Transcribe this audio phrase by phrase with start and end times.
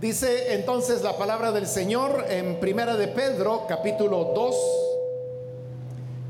[0.00, 4.56] Dice entonces la palabra del Señor en Primera de Pedro, capítulo 2.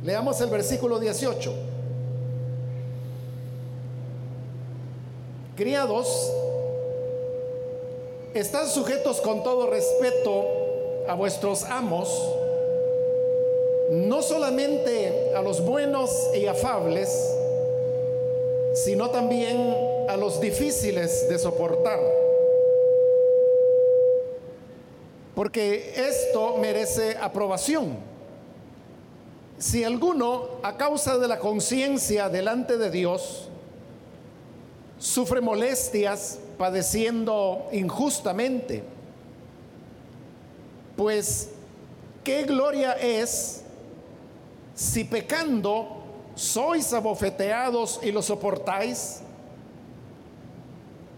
[0.03, 1.55] Leamos el versículo 18.
[5.55, 6.33] Criados,
[8.35, 10.47] están sujetos con todo respeto
[11.07, 12.09] a vuestros amos,
[13.93, 17.09] no solamente a los buenos y afables,
[18.75, 19.77] sino también
[20.09, 22.20] a los difíciles de soportar
[25.35, 27.97] porque esto merece aprobación.
[29.59, 33.49] Si alguno, a causa de la conciencia delante de Dios,
[34.99, 38.83] sufre molestias padeciendo injustamente,
[40.97, 41.51] pues
[42.25, 43.63] qué gloria es
[44.75, 46.01] si pecando
[46.35, 49.21] sois abofeteados y lo soportáis,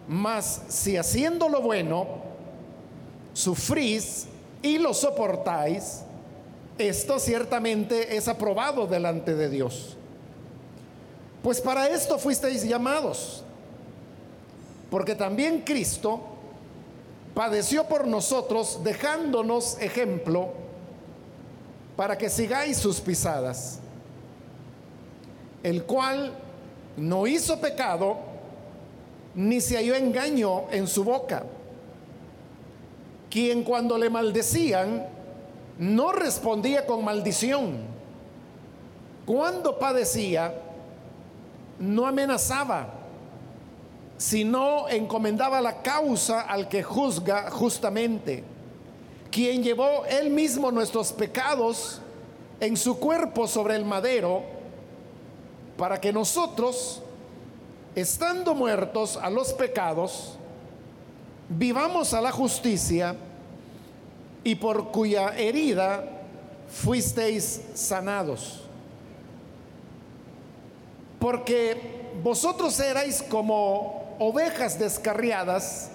[0.08, 2.21] mas si haciendo lo bueno,
[3.32, 4.26] sufrís
[4.62, 6.02] y lo soportáis,
[6.78, 9.96] esto ciertamente es aprobado delante de Dios.
[11.42, 13.42] Pues para esto fuisteis llamados,
[14.90, 16.20] porque también Cristo
[17.34, 20.50] padeció por nosotros dejándonos ejemplo
[21.96, 23.80] para que sigáis sus pisadas,
[25.62, 26.32] el cual
[26.96, 28.16] no hizo pecado,
[29.34, 31.44] ni se halló engaño en su boca
[33.32, 35.06] quien cuando le maldecían
[35.78, 37.78] no respondía con maldición.
[39.24, 40.52] Cuando padecía,
[41.78, 42.88] no amenazaba,
[44.18, 48.44] sino encomendaba la causa al que juzga justamente,
[49.30, 52.02] quien llevó él mismo nuestros pecados
[52.60, 54.42] en su cuerpo sobre el madero,
[55.78, 57.00] para que nosotros,
[57.94, 60.36] estando muertos a los pecados,
[61.56, 63.16] vivamos a la justicia
[64.44, 66.04] y por cuya herida
[66.68, 68.60] fuisteis sanados.
[71.18, 75.90] Porque vosotros erais como ovejas descarriadas,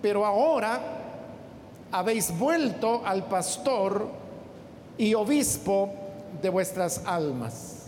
[0.00, 0.80] pero ahora
[1.92, 4.08] habéis vuelto al pastor
[4.96, 5.90] y obispo
[6.40, 7.86] de vuestras almas.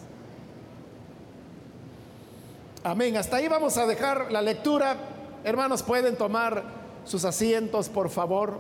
[2.84, 3.16] Amén.
[3.16, 4.96] Hasta ahí vamos a dejar la lectura.
[5.44, 6.64] Hermanos, pueden tomar
[7.04, 8.58] sus asientos, por favor.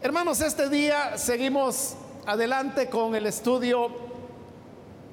[0.00, 1.96] Hermanos, este día seguimos
[2.26, 3.88] adelante con el estudio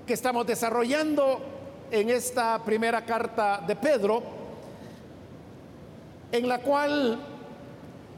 [0.06, 1.42] que estamos desarrollando
[1.90, 4.22] en esta primera carta de Pedro,
[6.32, 7.20] en la cual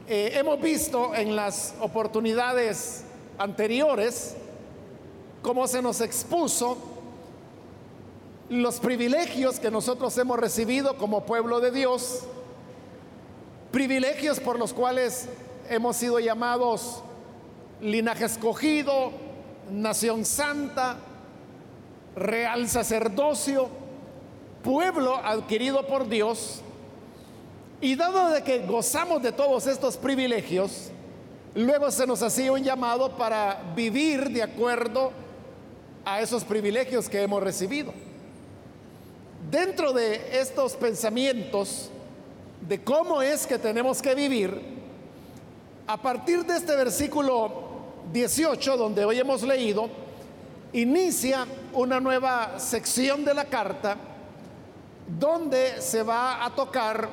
[0.06, 3.04] eh, hemos visto en las oportunidades
[3.38, 4.36] anteriores
[5.40, 6.93] cómo se nos expuso
[8.54, 12.20] los privilegios que nosotros hemos recibido como pueblo de Dios,
[13.72, 15.28] privilegios por los cuales
[15.68, 17.02] hemos sido llamados
[17.80, 19.10] linaje escogido,
[19.72, 20.98] nación santa,
[22.14, 23.68] real sacerdocio,
[24.62, 26.60] pueblo adquirido por Dios.
[27.80, 30.92] Y dado de que gozamos de todos estos privilegios,
[31.56, 35.10] luego se nos hacía un llamado para vivir de acuerdo
[36.04, 37.92] a esos privilegios que hemos recibido.
[39.54, 41.88] Dentro de estos pensamientos
[42.60, 44.60] de cómo es que tenemos que vivir,
[45.86, 47.52] a partir de este versículo
[48.12, 49.88] 18, donde hoy hemos leído,
[50.72, 53.96] inicia una nueva sección de la carta
[55.20, 57.08] donde se va a tocar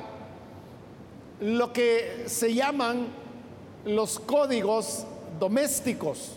[1.38, 3.06] lo que se llaman
[3.84, 5.06] los códigos
[5.38, 6.32] domésticos.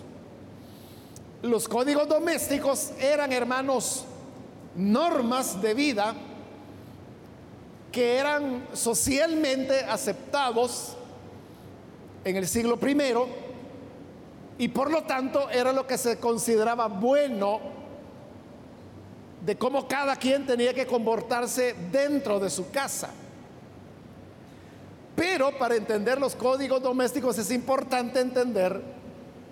[1.42, 4.06] Los códigos domésticos eran, hermanos,
[4.76, 6.14] normas de vida
[7.92, 10.98] que eran socialmente aceptados
[12.26, 13.28] en el siglo primero
[14.58, 17.60] y por lo tanto era lo que se consideraba bueno
[19.46, 23.12] de cómo cada quien tenía que comportarse dentro de su casa.
[25.16, 28.82] Pero para entender los códigos domésticos es importante entender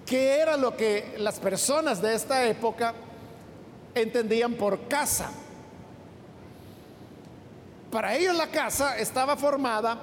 [0.06, 2.94] qué era lo que las personas de esta época
[3.96, 5.32] entendían por casa.
[7.92, 10.00] Para ellos la casa estaba formada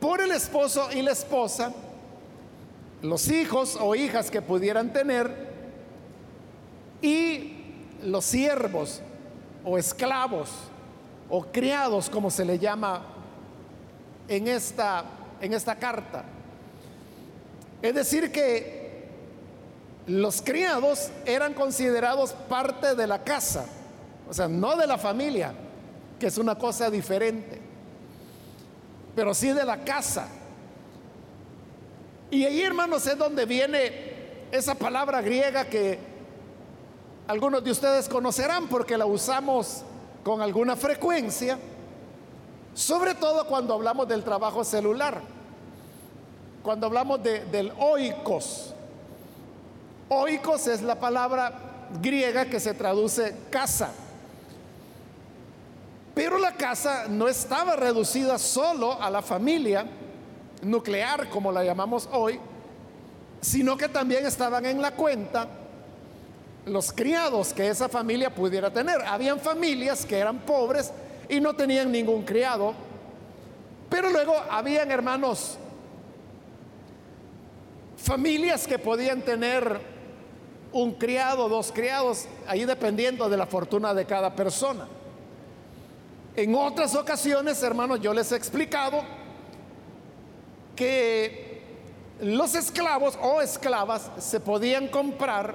[0.00, 1.72] por el esposo y la esposa,
[3.02, 5.52] los hijos o hijas que pudieran tener
[7.02, 7.56] y
[8.02, 9.00] los siervos
[9.64, 10.48] o esclavos
[11.28, 13.02] o criados como se le llama
[14.28, 15.04] en esta
[15.42, 16.24] en esta carta.
[17.82, 18.81] Es decir que
[20.06, 23.66] los criados eran considerados parte de la casa.
[24.28, 25.52] O sea, no de la familia,
[26.18, 27.60] que es una cosa diferente,
[29.14, 30.28] pero sí de la casa.
[32.30, 34.12] Y ahí, hermanos, es donde viene
[34.50, 35.98] esa palabra griega que
[37.28, 39.82] algunos de ustedes conocerán porque la usamos
[40.24, 41.58] con alguna frecuencia,
[42.74, 45.20] sobre todo cuando hablamos del trabajo celular,
[46.62, 48.71] cuando hablamos del oikos.
[50.14, 53.90] Oikos es la palabra griega que se traduce casa.
[56.14, 59.86] Pero la casa no estaba reducida solo a la familia
[60.60, 62.38] nuclear, como la llamamos hoy,
[63.40, 65.48] sino que también estaban en la cuenta
[66.66, 69.00] los criados que esa familia pudiera tener.
[69.06, 70.92] Habían familias que eran pobres
[71.26, 72.74] y no tenían ningún criado,
[73.88, 75.56] pero luego habían hermanos,
[77.96, 79.91] familias que podían tener
[80.72, 84.88] un criado, dos criados, ahí dependiendo de la fortuna de cada persona.
[86.34, 89.02] En otras ocasiones, hermanos, yo les he explicado
[90.74, 91.62] que
[92.20, 95.54] los esclavos o esclavas se podían comprar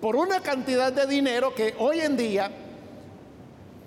[0.00, 2.50] por una cantidad de dinero que hoy en día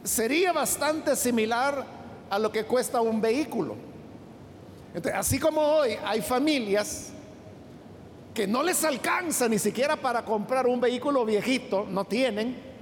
[0.03, 1.85] sería bastante similar
[2.29, 3.75] a lo que cuesta un vehículo.
[5.13, 7.12] así como hoy hay familias
[8.33, 12.73] que no les alcanza ni siquiera para comprar un vehículo viejito, no tienen,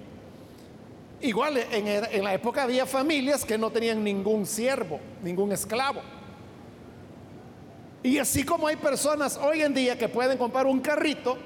[1.22, 6.02] Igual en, la época había familias que no tenían ningún siervo, ningún esclavo.
[8.02, 11.38] Y así como hay personas hoy en día que pueden comprar un carrito,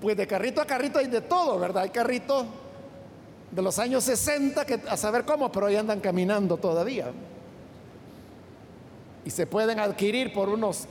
[0.00, 1.82] pues de carrito a carrito hay de todo, ¿verdad?
[1.82, 2.46] Hay carritos
[3.50, 7.10] de los años 60 que a saber cómo, pero ahí andan caminando todavía.
[9.24, 10.86] Y se pueden adquirir por unos,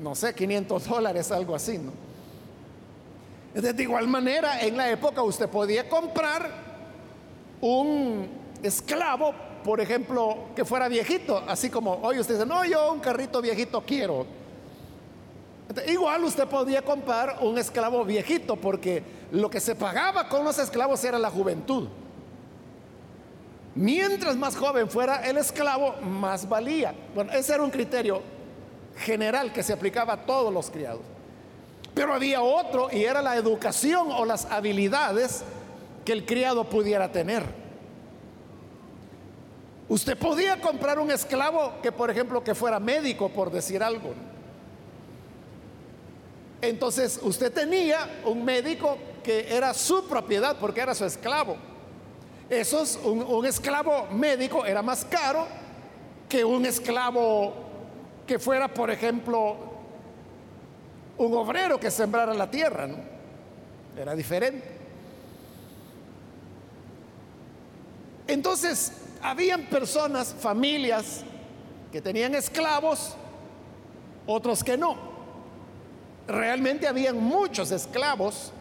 [0.00, 1.92] no sé, 500 dólares, algo así, ¿no?
[3.54, 6.50] de igual manera, en la época usted podía comprar
[7.62, 8.28] un
[8.62, 9.32] esclavo,
[9.64, 13.80] por ejemplo, que fuera viejito, así como hoy usted dice, no, yo un carrito viejito
[13.80, 14.26] quiero.
[15.88, 19.02] igual usted podía comprar un esclavo viejito, porque
[19.32, 21.88] lo que se pagaba con los esclavos era la juventud.
[23.74, 26.94] Mientras más joven fuera el esclavo, más valía.
[27.14, 28.35] Bueno, ese era un criterio
[28.98, 31.02] general que se aplicaba a todos los criados.
[31.94, 35.42] Pero había otro y era la educación o las habilidades
[36.04, 37.42] que el criado pudiera tener.
[39.88, 44.14] Usted podía comprar un esclavo que, por ejemplo, que fuera médico, por decir algo.
[46.60, 51.56] Entonces usted tenía un médico que era su propiedad porque era su esclavo.
[52.50, 55.46] Eso es un, un esclavo médico era más caro
[56.28, 57.65] que un esclavo
[58.26, 59.56] que fuera, por ejemplo,
[61.18, 62.96] un obrero que sembrara la tierra, ¿no?
[63.96, 64.76] Era diferente.
[68.26, 68.92] Entonces,
[69.22, 71.22] habían personas, familias,
[71.92, 73.14] que tenían esclavos,
[74.26, 74.96] otros que no.
[76.26, 78.52] Realmente habían muchos esclavos.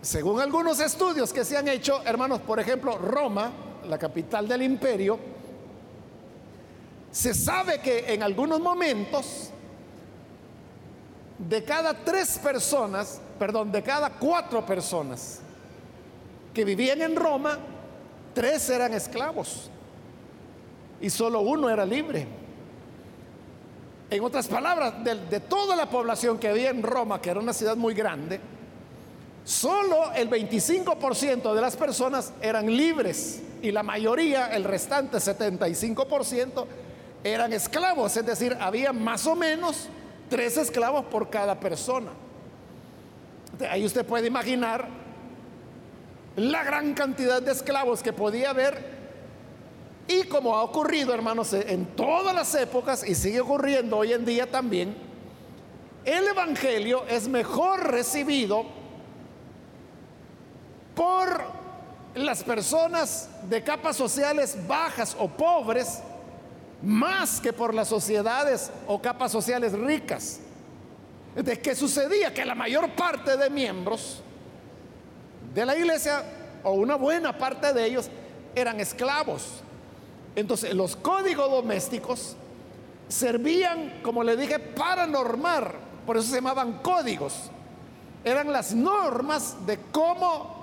[0.00, 3.50] Según algunos estudios que se han hecho, hermanos, por ejemplo, Roma,
[3.88, 5.18] la capital del imperio,
[7.10, 9.50] se sabe que en algunos momentos
[11.38, 15.40] de cada tres personas, perdón, de cada cuatro personas
[16.52, 17.58] que vivían en Roma,
[18.34, 19.70] tres eran esclavos
[21.00, 22.26] y solo uno era libre.
[24.10, 27.76] En otras palabras, de, toda la población que había en Roma, que era una ciudad
[27.76, 28.40] muy grande,
[29.44, 36.64] solo el 25% de las personas eran libres y la mayoría, el restante 75%,
[37.24, 39.88] eran esclavos, es decir, había más o menos
[40.28, 42.10] tres esclavos por cada persona.
[43.70, 44.88] Ahí usted puede imaginar
[46.36, 48.98] la gran cantidad de esclavos que podía haber.
[50.06, 54.50] Y como ha ocurrido, hermanos, en todas las épocas y sigue ocurriendo hoy en día
[54.50, 54.96] también,
[56.04, 58.64] el Evangelio es mejor recibido
[60.94, 61.42] por
[62.14, 66.00] las personas de capas sociales bajas o pobres
[66.82, 70.40] más que por las sociedades o capas sociales ricas.
[71.34, 72.32] ¿De qué sucedía?
[72.32, 74.22] Que la mayor parte de miembros
[75.54, 76.22] de la iglesia,
[76.62, 78.10] o una buena parte de ellos,
[78.54, 79.62] eran esclavos.
[80.34, 82.36] Entonces, los códigos domésticos
[83.08, 85.74] servían, como le dije, para normar,
[86.06, 87.50] por eso se llamaban códigos.
[88.24, 90.58] Eran las normas de cómo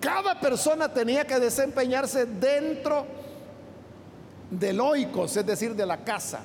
[0.00, 3.06] cada persona tenía que desempeñarse dentro
[4.50, 6.40] del oikos, es decir, de la casa.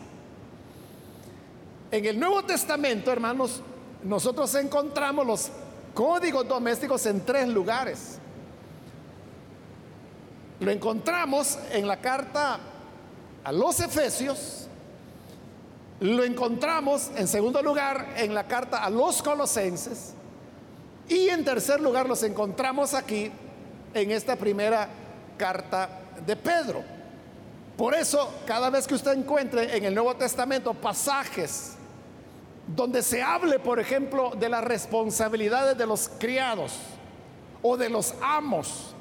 [1.92, 3.62] En el Nuevo Testamento, hermanos,
[4.04, 5.52] nosotros encontramos los
[5.94, 8.20] códigos domésticos en tres lugares.
[10.60, 12.58] lo encontramos en la carta
[13.44, 14.68] a los Efesios,
[16.00, 20.14] lo encontramos en segundo lugar en la carta a los Colosenses
[21.10, 23.30] y en tercer lugar los encontramos aquí
[23.94, 24.88] en esta primera
[25.38, 25.90] carta
[26.26, 26.93] de Pedro.
[27.77, 31.74] Por eso, cada vez que usted encuentre en el Nuevo Testamento pasajes
[32.68, 36.74] donde se hable, por ejemplo, de las responsabilidades de los criados
[37.62, 38.94] o de los amos,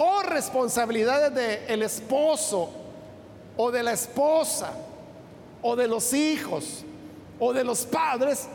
[0.00, 1.34] o responsabilidades
[1.66, 2.70] del esposo
[3.56, 4.72] o de la esposa
[5.60, 6.84] o de los hijos
[7.40, 8.46] o de los padres,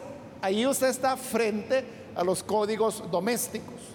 [0.42, 1.84] ahí usted está frente
[2.16, 3.93] a los códigos domésticos.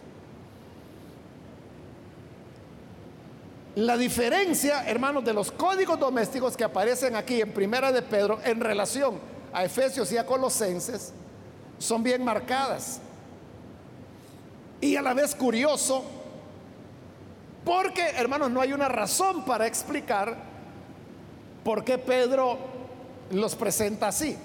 [3.78, 8.58] La diferencia, hermanos, de los códigos domésticos que aparecen aquí en Primera de Pedro en
[8.58, 9.20] relación
[9.52, 11.12] a Efesios y a Colosenses
[11.78, 12.98] son bien marcadas.
[14.80, 16.02] Y a la vez curioso,
[17.64, 20.36] porque, hermanos, no hay una razón para explicar
[21.62, 22.58] por qué Pedro
[23.30, 24.36] los presenta así.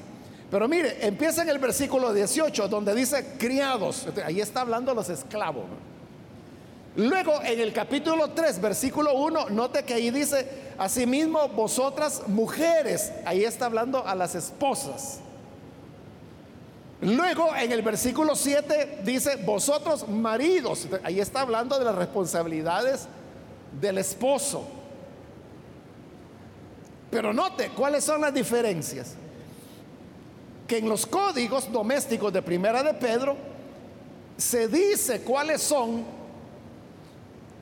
[0.52, 4.06] Pero mire, empieza en el versículo 18, donde dice criados.
[4.24, 5.66] Ahí está hablando los esclavos.
[6.96, 10.48] Luego en el capítulo 3, versículo 1, note que ahí dice,
[10.78, 15.20] asimismo vosotras mujeres, ahí está hablando a las esposas.
[17.02, 23.08] Luego en el versículo 7 dice, vosotros maridos, ahí está hablando de las responsabilidades
[23.82, 24.64] del esposo.
[27.10, 29.16] Pero note cuáles son las diferencias.
[30.68, 33.36] Que en los códigos domésticos de Primera de Pedro
[34.38, 36.23] se dice cuáles son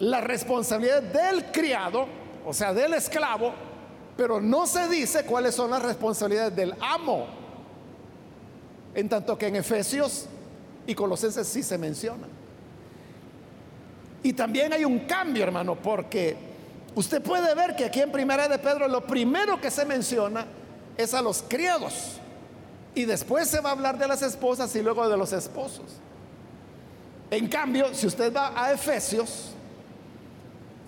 [0.02, 2.08] la responsabilidad del criado,
[2.44, 3.54] o sea, del esclavo,
[4.18, 7.28] pero no se dice cuáles son las responsabilidades del amo.
[8.96, 10.26] En tanto que en Efesios
[10.88, 12.28] y Colosenses sí se menciona.
[14.24, 16.36] Y también hay un cambio, hermano, porque
[16.96, 20.48] usted puede ver que aquí en Primera de Pedro lo primero que se menciona
[20.98, 22.14] es a los criados.
[22.96, 25.86] Y después se va a hablar de las esposas y luego de los esposos.
[27.30, 29.52] En cambio, si usted va a Efesios,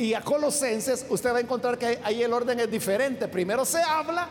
[0.03, 3.29] y a Colosenses, usted va a encontrar que ahí el orden es diferente.
[3.29, 4.27] Primero se habla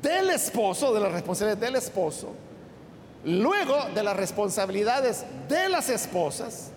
[0.00, 2.28] del esposo, de las responsabilidades del esposo,
[3.24, 6.70] luego de las responsabilidades de las esposas,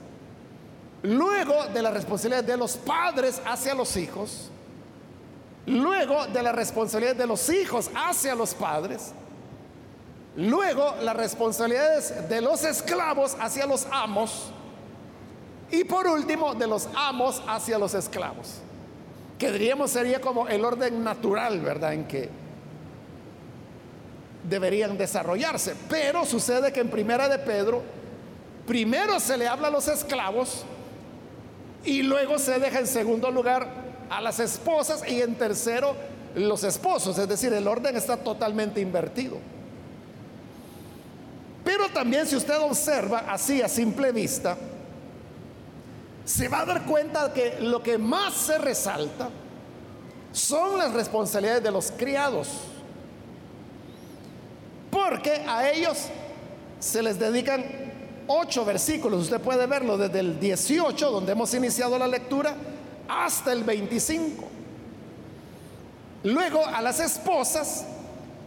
[1.03, 4.49] luego de las responsabilidades de los padres hacia los hijos,
[5.67, 9.11] luego de las responsabilidades de los hijos hacia los padres,
[10.35, 14.51] luego las responsabilidades de los esclavos hacia los amos,
[15.71, 18.59] y por último, de los amos hacia los esclavos,
[19.39, 21.93] que diríamos sería como el orden natural, ¿verdad?
[21.93, 22.29] En que
[24.47, 25.75] deberían desarrollarse.
[25.89, 27.81] Pero sucede que en Primera de Pedro,
[28.67, 30.63] primero se le habla a los esclavos
[31.83, 33.67] y luego se deja en segundo lugar
[34.09, 35.95] a las esposas y en tercero
[36.35, 37.17] los esposos.
[37.17, 39.37] Es decir, el orden está totalmente invertido.
[41.63, 44.55] Pero también si usted observa así a simple vista,
[46.25, 49.29] se va a dar cuenta que lo que más se resalta
[50.31, 52.49] son las responsabilidades de los criados.
[54.91, 56.07] Porque a ellos
[56.79, 57.63] se les dedican
[58.27, 59.23] ocho versículos.
[59.23, 62.55] Usted puede verlo desde el 18, donde hemos iniciado la lectura,
[63.07, 64.43] hasta el 25.
[66.23, 67.85] Luego a las esposas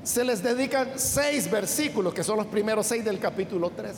[0.02, 3.94] se les dedican seis versículos, que son los primeros seis del capítulo 3.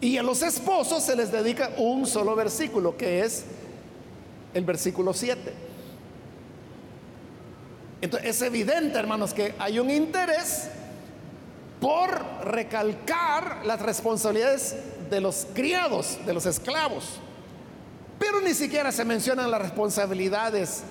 [0.00, 3.44] Y a los esposos se les dedica un solo versículo, que es
[4.52, 5.52] el versículo 7.
[8.00, 10.68] Entonces es evidente, hermanos, que hay un interés
[11.80, 14.76] por recalcar las responsabilidades
[15.10, 17.18] de los criados, de los esclavos.
[18.18, 20.82] Pero ni siquiera se mencionan las responsabilidades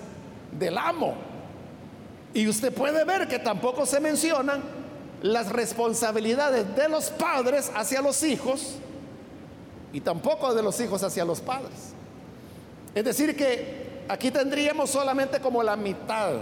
[0.52, 1.16] del amo.
[2.34, 4.64] Y usted puede ver que tampoco se mencionan
[5.22, 8.76] las responsabilidades de los padres hacia los hijos
[9.94, 11.94] y tampoco de los hijos hacia los padres.
[12.96, 16.34] Es decir, que aquí tendríamos solamente como la mitad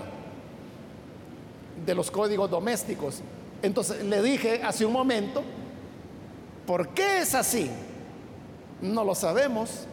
[1.85, 3.21] de los códigos domésticos.
[3.61, 5.43] Entonces le dije hace un momento,
[6.65, 7.69] ¿por qué es así?
[8.81, 9.85] No lo sabemos.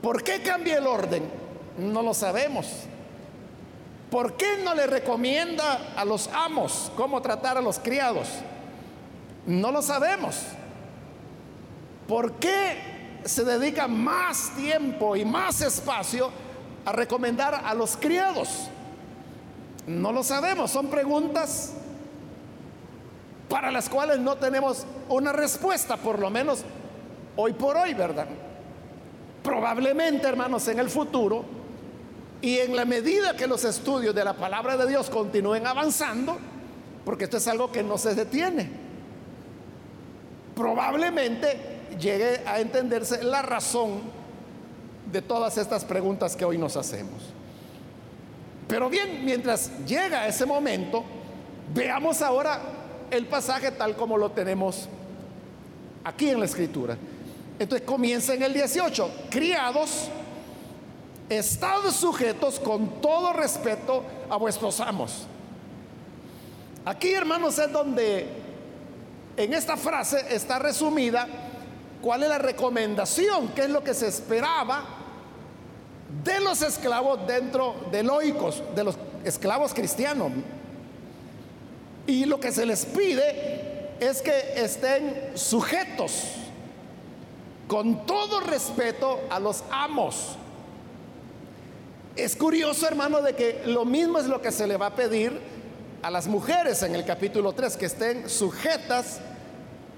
[0.00, 1.24] ¿Por qué cambia el orden?
[1.78, 2.66] No lo sabemos.
[4.10, 8.28] ¿Por qué no le recomienda a los amos cómo tratar a los criados?
[9.46, 10.36] No lo sabemos.
[12.12, 12.76] ¿Por qué
[13.24, 16.30] se dedica más tiempo y más espacio
[16.84, 18.68] a recomendar a los criados?
[19.86, 21.72] No lo sabemos, son preguntas
[23.48, 26.64] para las cuales no tenemos una respuesta, por lo menos
[27.34, 28.26] hoy por hoy, ¿verdad?
[29.42, 31.46] Probablemente, hermanos, en el futuro
[32.42, 36.36] y en la medida que los estudios de la palabra de Dios continúen avanzando,
[37.06, 38.68] porque esto es algo que no se detiene,
[40.54, 44.00] probablemente llegue a entenderse la razón
[45.10, 47.22] de todas estas preguntas que hoy nos hacemos.
[48.68, 51.04] Pero bien, mientras llega ese momento,
[51.74, 52.60] veamos ahora
[53.10, 54.88] el pasaje tal como lo tenemos
[56.04, 56.96] aquí en la escritura.
[57.58, 60.08] Entonces comienza en el 18, criados,
[61.28, 65.26] estad sujetos con todo respeto a vuestros amos.
[66.84, 68.26] Aquí, hermanos, es donde
[69.36, 71.28] en esta frase está resumida
[72.02, 74.84] cuál es la recomendación, qué es lo que se esperaba
[76.24, 80.32] de los esclavos dentro de loicos, de los esclavos cristianos.
[82.06, 86.24] Y lo que se les pide es que estén sujetos
[87.68, 90.36] con todo respeto a los amos.
[92.16, 95.40] Es curioso, hermano, de que lo mismo es lo que se le va a pedir
[96.02, 99.20] a las mujeres en el capítulo 3, que estén sujetas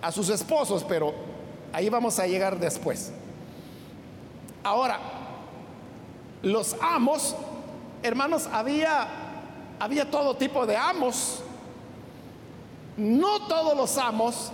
[0.03, 1.34] a sus esposos, pero
[1.75, 3.11] ahí vamos a llegar después.
[4.63, 4.99] Ahora,
[6.41, 7.35] los amos,
[8.03, 9.09] hermanos, había,
[9.81, 11.43] había todo tipo de amos.
[12.97, 14.53] No todos los amos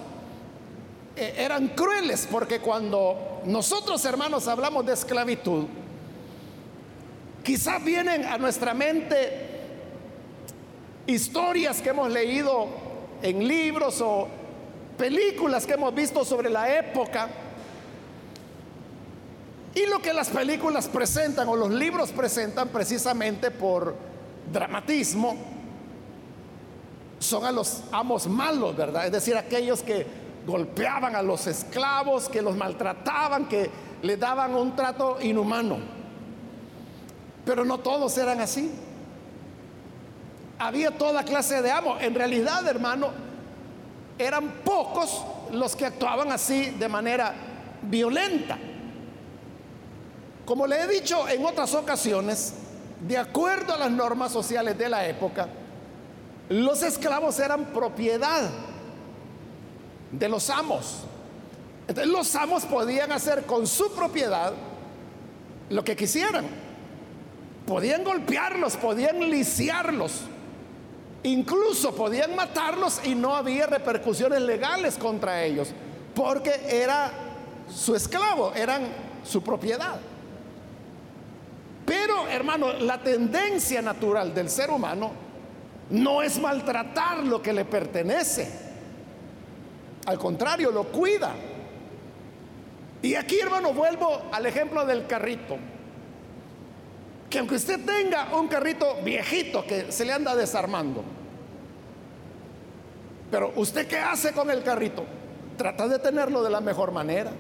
[1.15, 5.67] eh, eran crueles, porque cuando nosotros, hermanos, hablamos de esclavitud,
[7.45, 9.49] quizás vienen a nuestra mente
[11.07, 12.67] historias que hemos leído
[13.21, 14.40] en libros o
[15.01, 17.29] películas que hemos visto sobre la época.
[19.75, 23.97] Y lo que las películas presentan o los libros presentan precisamente por
[24.53, 25.37] dramatismo
[27.19, 29.07] son a los amos malos, ¿verdad?
[29.07, 30.07] Es decir, aquellos que
[30.47, 33.71] golpeaban a los esclavos, que los maltrataban, que
[34.03, 35.79] les daban un trato inhumano.
[37.47, 38.71] Pero no todos eran así
[40.61, 42.03] había toda clase de amos.
[42.03, 43.09] En realidad, hermano,
[44.27, 47.35] eran pocos los que actuaban así de manera
[47.83, 48.59] violenta.
[50.45, 52.55] Como le he dicho en otras ocasiones,
[53.01, 55.49] de acuerdo a las normas sociales de la época,
[56.49, 58.51] los esclavos eran propiedad
[60.11, 61.05] de los amos.
[61.87, 64.53] Entonces los amos podían hacer con su propiedad
[65.71, 66.47] lo que quisieran.
[67.67, 70.23] Podían golpearlos, podían lisiarlos,
[71.23, 75.69] Incluso podían matarlos y no había repercusiones legales contra ellos,
[76.15, 77.11] porque era
[77.69, 78.89] su esclavo, eran
[79.23, 80.01] su propiedad.
[81.85, 85.11] Pero, hermano, la tendencia natural del ser humano
[85.91, 88.49] no es maltratar lo que le pertenece.
[90.07, 91.35] Al contrario, lo cuida.
[93.03, 95.57] Y aquí, hermano, vuelvo al ejemplo del carrito.
[97.31, 101.05] Que aunque usted tenga un carrito viejito que se le anda desarmando,
[103.31, 105.05] pero usted qué hace con el carrito?
[105.57, 107.31] Trata de tenerlo de la mejor manera.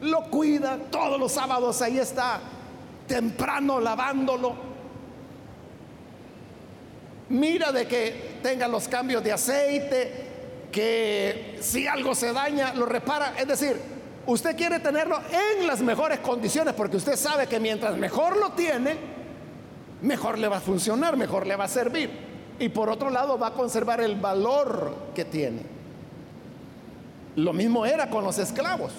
[0.00, 2.40] Lo cuida, todos los sábados ahí está,
[3.06, 4.54] temprano lavándolo.
[7.28, 10.28] Mira de que tenga los cambios de aceite,
[10.72, 13.34] que si algo se daña, lo repara.
[13.38, 13.97] Es decir,
[14.28, 18.94] Usted quiere tenerlo en las mejores condiciones porque usted sabe que mientras mejor lo tiene,
[20.02, 22.10] mejor le va a funcionar, mejor le va a servir.
[22.58, 25.62] Y por otro lado va a conservar el valor que tiene.
[27.36, 28.92] Lo mismo era con los esclavos.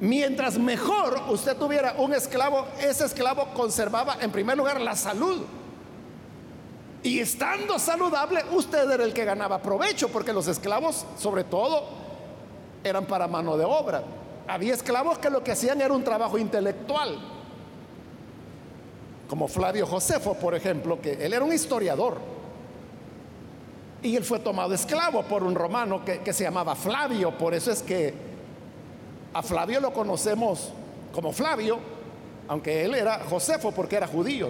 [0.00, 5.42] Mientras mejor usted tuviera un esclavo, ese esclavo conservaba en primer lugar la salud.
[7.02, 12.05] Y estando saludable, usted era el que ganaba provecho, porque los esclavos, sobre todo,
[12.88, 14.02] eran para mano de obra.
[14.48, 17.18] Había esclavos que lo que hacían era un trabajo intelectual,
[19.28, 22.18] como Flavio Josefo, por ejemplo, que él era un historiador.
[24.02, 27.72] Y él fue tomado esclavo por un romano que, que se llamaba Flavio, por eso
[27.72, 28.14] es que
[29.32, 30.72] a Flavio lo conocemos
[31.12, 31.78] como Flavio,
[32.48, 34.48] aunque él era Josefo porque era judío.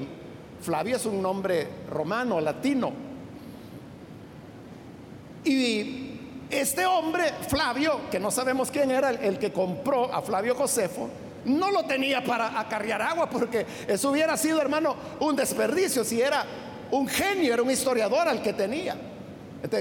[0.61, 2.93] Flavio es un nombre romano, latino.
[5.45, 6.06] Y
[6.51, 11.09] este hombre, Flavio, que no sabemos quién era el, que compró a Flavio Josefo,
[11.45, 16.45] no lo tenía para acarrear agua, porque eso hubiera sido, hermano, un desperdicio si era
[16.91, 18.97] un genio, era un historiador al que tenía.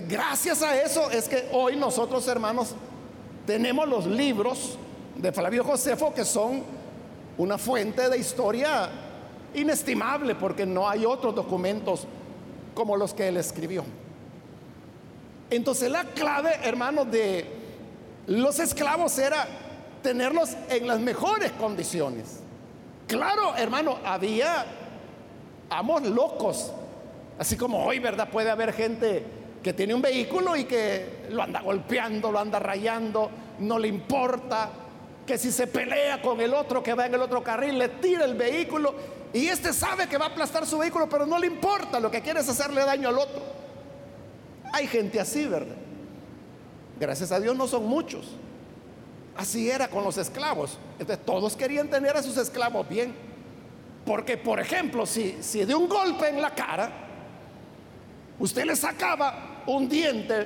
[0.08, 2.74] Gracias a eso es que hoy nosotros, hermanos,
[3.46, 4.78] tenemos los libros
[5.16, 6.64] de Flavio Josefo que son
[7.38, 8.90] una fuente de historia
[9.54, 12.08] inestimable, porque no hay otros documentos
[12.74, 13.84] como los que él escribió.
[15.50, 17.46] Entonces la clave, hermanos, de
[18.28, 19.48] los esclavos era
[20.02, 22.40] tenerlos en las mejores condiciones.
[23.08, 24.66] Claro, hermano, había
[25.70, 26.72] amos locos,
[27.38, 28.30] así como hoy, ¿verdad?
[28.30, 29.24] Puede haber gente
[29.62, 33.30] que tiene un vehículo y que lo anda golpeando, lo anda rayando,
[33.60, 34.70] no le importa,
[35.26, 38.26] que si se pelea con el otro que va en el otro carril, le tira
[38.26, 38.94] el vehículo
[39.34, 42.22] y este sabe que va a aplastar su vehículo, pero no le importa, lo que
[42.22, 43.42] quiere es hacerle daño al otro.
[44.76, 45.78] Hay gente así, ¿verdad?
[47.00, 48.26] Gracias a Dios no son muchos.
[49.38, 50.78] Así era con los esclavos.
[51.00, 53.16] Entonces todos querían tener a sus esclavos bien.
[54.06, 56.92] Porque, por ejemplo, si, si de un golpe en la cara,
[58.38, 60.46] usted le sacaba un diente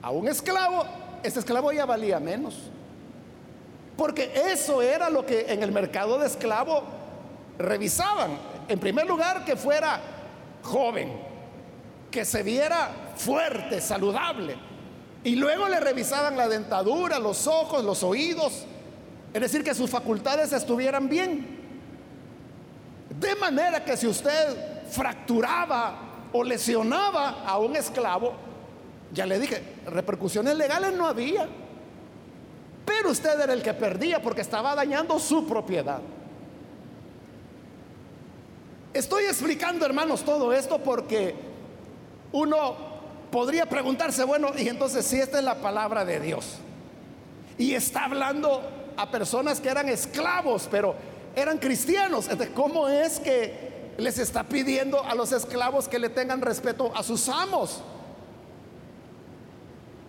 [0.00, 0.86] a un esclavo,
[1.22, 2.70] ese esclavo ya valía menos.
[3.94, 6.84] Porque eso era lo que en el mercado de esclavo
[7.58, 8.38] revisaban.
[8.68, 10.00] En primer lugar, que fuera
[10.62, 11.30] joven,
[12.12, 14.56] que se viera fuerte, saludable
[15.24, 18.64] y luego le revisaban la dentadura, los ojos, los oídos.
[19.32, 21.60] Es decir, que sus facultades estuvieran bien.
[23.18, 28.34] De manera que si usted fracturaba o lesionaba a un esclavo,
[29.12, 31.48] ya le dije, repercusiones legales no había.
[32.84, 36.00] Pero usted era el que perdía porque estaba dañando su propiedad.
[38.92, 41.51] Estoy explicando, hermanos, todo esto porque
[42.32, 42.76] uno
[43.30, 46.56] podría preguntarse, bueno, y entonces si esta es la palabra de Dios,
[47.58, 48.62] y está hablando
[48.96, 50.94] a personas que eran esclavos, pero
[51.34, 56.92] eran cristianos, ¿cómo es que les está pidiendo a los esclavos que le tengan respeto
[56.94, 57.82] a sus amos?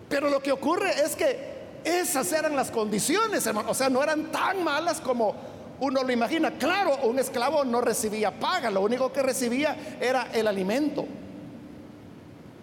[0.08, 4.30] Pero lo que ocurre es que esas eran las condiciones, hermano, o sea, no eran
[4.30, 5.34] tan malas como
[5.80, 6.52] uno lo imagina.
[6.52, 11.06] Claro, un esclavo no recibía paga, lo único que recibía era el alimento.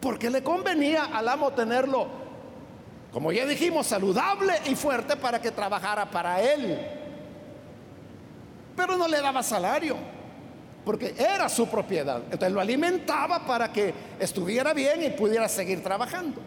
[0.02, 2.08] Porque le convenía al amo tenerlo,
[3.14, 6.80] como ya dijimos, saludable y fuerte para que trabajara para él.
[8.76, 9.96] Pero no le daba salario,
[10.84, 12.22] porque era su propiedad.
[12.24, 16.42] Entonces lo alimentaba para que estuviera bien y pudiera seguir trabajando.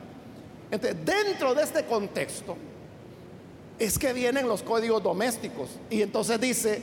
[0.70, 2.56] Entonces, dentro de este contexto,
[3.78, 5.68] es que vienen los códigos domésticos.
[5.90, 6.82] Y entonces dice,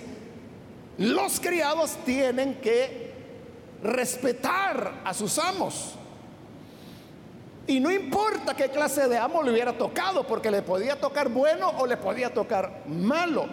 [0.98, 3.12] los criados tienen que
[3.84, 5.96] respetar a sus amos.
[7.72, 11.70] Y no importa qué clase de amo le hubiera tocado, porque le podía tocar bueno
[11.78, 13.46] o le podía tocar malo.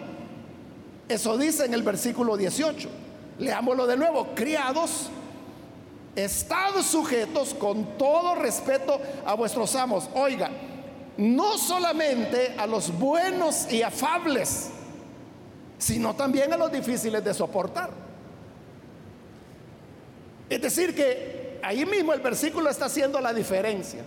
[1.07, 2.89] Eso dice en el versículo 18.
[3.37, 4.35] Leámoslo de nuevo.
[4.35, 5.09] Criados,
[6.17, 10.09] estad sujetos con todo respeto a vuestros amos.
[10.13, 10.49] Oiga,
[11.15, 14.71] no solamente a los buenos y afables,
[15.77, 17.89] sino también a los difíciles de soportar.
[20.49, 24.03] Es decir, que ahí mismo el versículo está haciendo la diferencia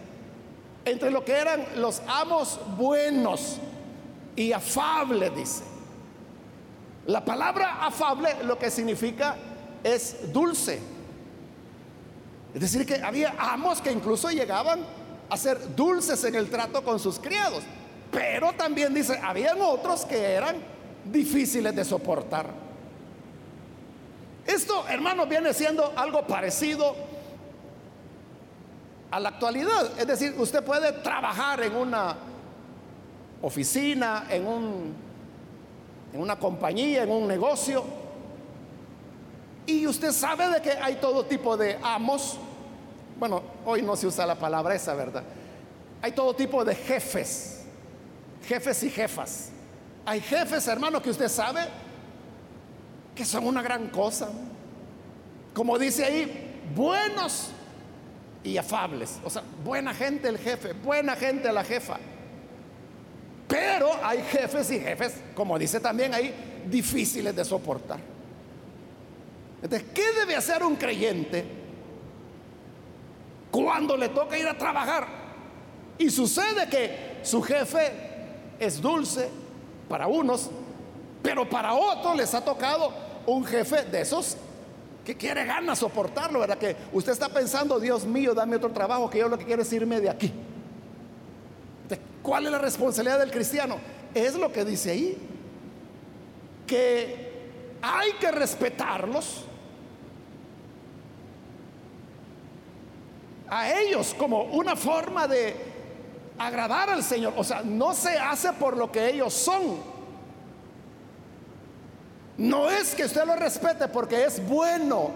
[0.84, 3.58] entre lo que eran los amos buenos
[4.34, 5.62] y afables, dice.
[7.06, 9.36] La palabra afable lo que significa
[9.82, 10.80] es dulce.
[12.54, 14.84] Es decir, que había amos que incluso llegaban
[15.28, 17.62] a ser dulces en el trato con sus criados.
[18.10, 20.56] Pero también dice, habían otros que eran
[21.04, 22.46] difíciles de soportar.
[24.46, 26.94] Esto, hermanos, viene siendo algo parecido
[29.12, 29.92] a la actualidad.
[30.00, 32.16] Es decir, usted puede trabajar en una
[33.42, 34.94] oficina, en, un,
[36.14, 37.84] en una compañía, en un negocio,
[39.66, 42.38] y usted sabe de que hay todo tipo de amos.
[43.18, 45.22] Bueno, hoy no se usa la palabra esa, ¿verdad?
[46.00, 47.64] Hay todo tipo de jefes,
[48.46, 49.50] jefes y jefas.
[50.06, 51.60] Hay jefes, hermano, que usted sabe
[53.14, 54.30] que son una gran cosa.
[55.52, 57.50] Como dice ahí, buenos
[58.44, 59.18] y afables.
[59.24, 61.98] O sea, buena gente el jefe, buena gente la jefa.
[63.48, 66.34] Pero hay jefes y jefes, como dice también ahí,
[66.68, 67.98] difíciles de soportar.
[69.62, 71.44] Entonces, ¿qué debe hacer un creyente
[73.50, 75.06] cuando le toca ir a trabajar?
[75.98, 77.92] Y sucede que su jefe
[78.58, 79.28] es dulce
[79.88, 80.50] para unos,
[81.22, 82.92] pero para otros les ha tocado
[83.26, 84.36] un jefe de esos
[85.04, 86.58] que quiere ganas soportarlo, ¿verdad?
[86.58, 89.72] Que usted está pensando, Dios mío, dame otro trabajo, que yo lo que quiero es
[89.72, 90.32] irme de aquí.
[92.22, 93.78] ¿Cuál es la responsabilidad del cristiano?
[94.14, 95.18] Es lo que dice ahí,
[96.66, 97.32] que
[97.82, 99.44] hay que respetarlos
[103.48, 105.54] a ellos como una forma de
[106.38, 107.34] agradar al Señor.
[107.36, 109.78] O sea, no se hace por lo que ellos son,
[112.38, 115.10] no es que usted lo respete porque es bueno.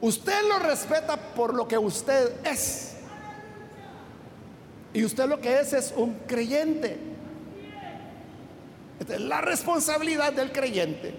[0.00, 2.96] Usted lo respeta por lo que usted es.
[4.92, 6.98] Y usted lo que es es un creyente.
[9.18, 11.14] La responsabilidad del creyente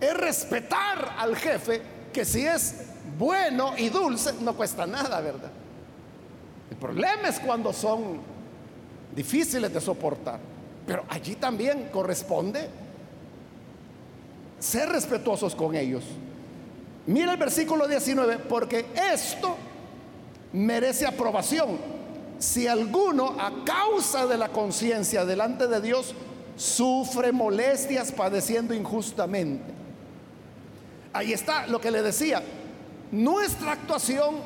[0.00, 2.84] es respetar al jefe, que si es
[3.18, 5.50] bueno y dulce, no cuesta nada, ¿verdad?
[6.70, 8.20] El problema es cuando son
[9.14, 10.38] difíciles de soportar.
[10.86, 12.68] Pero allí también corresponde
[14.58, 16.04] ser respetuosos con ellos.
[17.06, 19.56] Mira el versículo 19, porque esto
[20.52, 21.78] merece aprobación.
[22.38, 26.14] Si alguno a causa de la conciencia delante de Dios
[26.56, 29.72] sufre molestias padeciendo injustamente.
[31.12, 32.42] Ahí está lo que le decía.
[33.10, 34.36] Nuestra actuación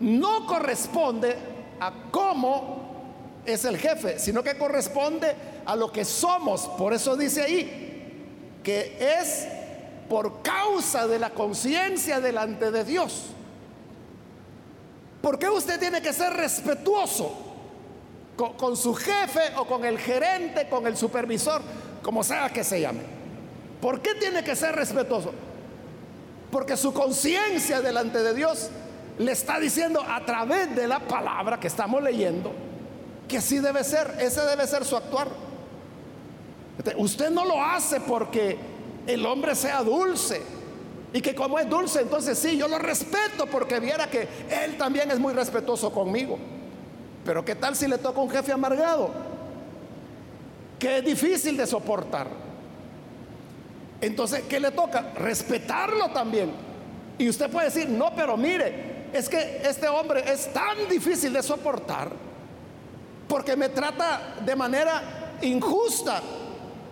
[0.00, 1.36] no corresponde
[1.80, 6.68] a cómo es el jefe, sino que corresponde a lo que somos.
[6.76, 7.85] Por eso dice ahí
[8.66, 9.46] que es
[10.08, 13.26] por causa de la conciencia delante de Dios.
[15.22, 17.32] ¿Por qué usted tiene que ser respetuoso
[18.34, 21.62] con, su jefe o con el gerente, con el supervisor,
[22.02, 23.02] como sea que se llame?
[23.80, 25.32] ¿Por qué tiene que ser respetuoso?
[26.50, 28.70] Porque su conciencia delante de Dios
[29.18, 32.52] le está diciendo a través de la palabra que estamos leyendo
[33.28, 35.45] que así debe ser, ese debe ser su actuar.
[36.96, 38.56] Usted no lo hace porque
[39.06, 40.42] el hombre sea dulce
[41.12, 44.28] y que como es dulce, entonces sí, yo lo respeto porque viera que
[44.64, 46.38] él también es muy respetuoso conmigo.
[47.24, 49.10] Pero ¿qué tal si le toca un jefe amargado?
[50.78, 52.28] Que es difícil de soportar.
[54.00, 55.12] Entonces, ¿qué le toca?
[55.16, 56.50] Respetarlo también.
[57.18, 61.42] Y usted puede decir, no, pero mire, es que este hombre es tan difícil de
[61.42, 62.10] soportar
[63.28, 66.22] porque me trata de manera injusta.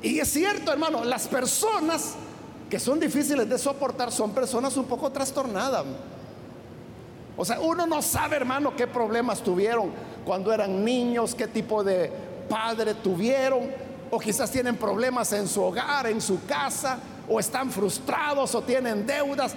[0.05, 2.15] Y es cierto, hermano, las personas
[2.69, 5.83] que son difíciles de soportar son personas un poco trastornadas.
[7.39, 9.91] O sea, uno no sabe, hermano, qué problemas tuvieron
[10.27, 12.13] cuando eran niños, qué tipo de
[12.51, 13.71] padre tuvieron,
[14.11, 19.07] o quizás tienen problemas en su hogar, en su casa, o están frustrados o tienen
[19.07, 19.55] deudas,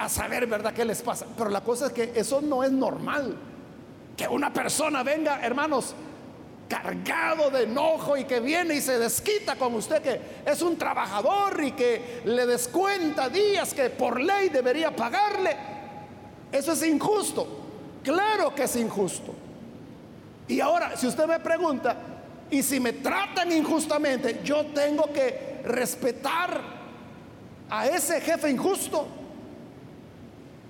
[0.00, 1.26] a saber, ¿verdad?, qué les pasa.
[1.38, 3.36] Pero la cosa es que eso no es normal.
[4.16, 5.94] Que una persona venga, hermanos,
[6.68, 11.62] cargado de enojo y que viene y se desquita con usted que es un trabajador
[11.62, 15.56] y que le descuenta días que por ley debería pagarle.
[16.50, 17.46] Eso es injusto.
[18.02, 19.34] Claro que es injusto.
[20.48, 21.96] Y ahora, si usted me pregunta,
[22.50, 26.60] y si me tratan injustamente, yo tengo que respetar
[27.68, 29.06] a ese jefe injusto.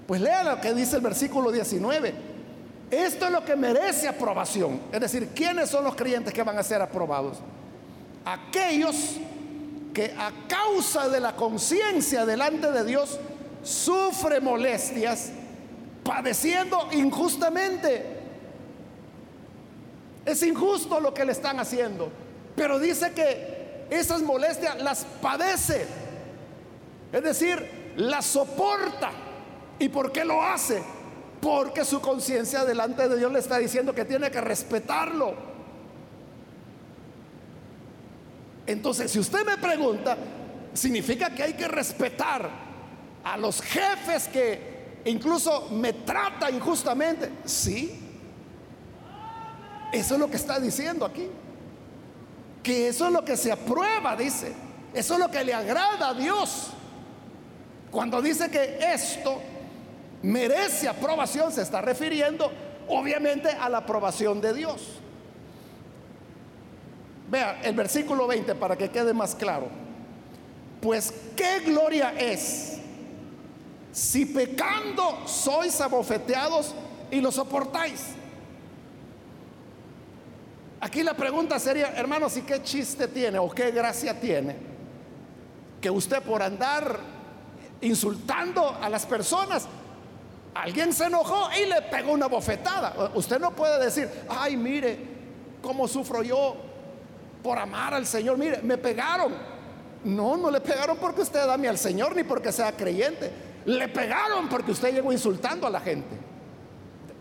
[0.07, 2.36] Pues lea lo que dice el versículo 19.
[2.91, 4.81] Esto es lo que merece aprobación.
[4.93, 7.39] Es decir, ¿quiénes son los creyentes que van a ser aprobados?
[8.25, 9.17] Aquellos
[9.93, 13.19] que a causa de la conciencia delante de Dios
[13.63, 15.31] sufre molestias
[16.05, 18.17] padeciendo injustamente.
[20.25, 22.11] Es injusto lo que le están haciendo,
[22.55, 25.87] pero dice que esas molestias las padece.
[27.13, 29.11] Es decir, las soporta.
[29.79, 30.83] ¿Y por qué lo hace?
[31.47, 35.33] Porque su conciencia delante de Dios le está diciendo que tiene que respetarlo.
[38.67, 40.19] Entonces, si usted me pregunta,
[40.75, 42.51] significa que hay que respetar
[43.23, 47.31] a los jefes que incluso me tratan injustamente.
[47.45, 47.97] Sí.
[49.93, 51.29] Eso es lo que está diciendo aquí.
[52.61, 54.53] Que eso es lo que se aprueba, dice.
[54.93, 56.71] Eso es lo que le agrada a Dios.
[57.93, 59.41] Cuando dice que esto
[60.27, 62.51] merece aprobación, se está refiriendo
[62.89, 64.99] obviamente a la aprobación de Dios.
[67.31, 69.69] Vea el versículo 20 para que quede más claro.
[70.81, 72.79] Pues qué gloria es
[73.93, 76.75] si pecando sois abofeteados
[77.11, 78.03] y lo soportáis.
[80.81, 84.57] Aquí la pregunta sería, hermanos, ¿y qué chiste tiene o qué gracia tiene
[85.81, 86.99] que usted por andar
[87.81, 89.69] insultando a las personas
[90.63, 93.11] Alguien se enojó y le pegó una bofetada.
[93.15, 94.99] Usted no puede decir, ay, mire,
[95.61, 96.57] cómo sufro yo
[97.43, 98.39] por amar al Señor.
[98.39, 99.35] Mire, me pegaron.
[100.05, 103.31] No, no le pegaron porque usted ame al Señor ni porque sea creyente.
[103.67, 106.17] Le pegaron porque usted llegó insultando a la gente.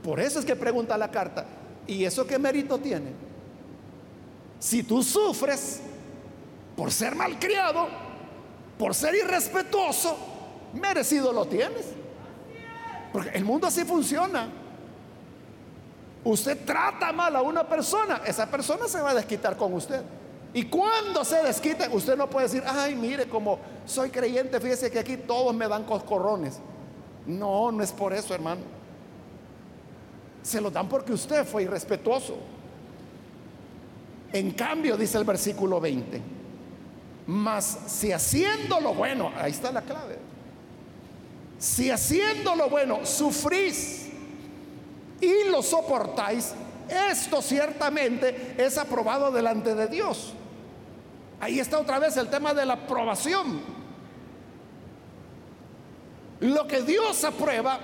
[0.01, 1.45] Por eso es que pregunta la carta,
[1.87, 3.11] ¿y eso qué mérito tiene?
[4.59, 5.81] Si tú sufres
[6.75, 7.87] por ser malcriado,
[8.77, 10.15] por ser irrespetuoso,
[10.73, 11.87] merecido lo tienes.
[13.15, 14.49] Porque el mundo así funciona.
[16.25, 20.01] Usted trata mal a una persona, esa persona se va a desquitar con usted.
[20.53, 24.99] Y cuando se desquite, usted no puede decir, ay, mire, como soy creyente, fíjese que
[24.99, 26.59] aquí todos me dan coscorrones.
[27.25, 28.63] No, no es por eso, hermano.
[30.43, 32.35] Se lo dan porque usted fue irrespetuoso.
[34.33, 36.21] En cambio, dice el versículo 20,
[37.27, 40.17] mas si haciendo lo bueno, ahí está la clave,
[41.57, 44.09] si haciendo lo bueno sufrís
[45.21, 46.53] y lo soportáis,
[46.89, 50.33] esto ciertamente es aprobado delante de Dios.
[51.39, 53.61] Ahí está otra vez el tema de la aprobación.
[56.39, 57.79] Lo que Dios aprueba